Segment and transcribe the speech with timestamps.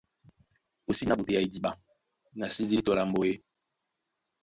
[0.89, 1.71] O sí bí ná ɓotea idiɓa,
[2.37, 3.33] na sí ɗédi tɔ lambo e?